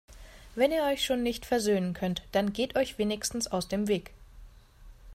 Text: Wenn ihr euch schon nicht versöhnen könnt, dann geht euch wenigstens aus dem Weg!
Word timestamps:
Wenn 0.55 0.71
ihr 0.71 0.81
euch 0.81 1.05
schon 1.05 1.21
nicht 1.21 1.45
versöhnen 1.45 1.93
könnt, 1.93 2.23
dann 2.31 2.53
geht 2.53 2.75
euch 2.75 2.97
wenigstens 2.97 3.45
aus 3.51 3.67
dem 3.67 3.87
Weg! 3.87 4.09